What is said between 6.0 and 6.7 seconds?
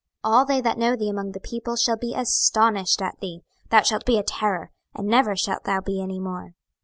any more.